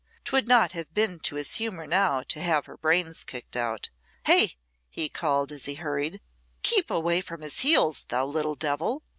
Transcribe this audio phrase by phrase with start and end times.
[0.25, 3.91] 'Twould not have been to his humour now to have her brains kicked out.
[4.25, 4.57] "Hey!"
[4.89, 6.19] he called, as he hurried.
[6.63, 9.03] "Keep away from his heels, thou little devil."